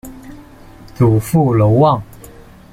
[0.97, 2.01] 祖父娄旺。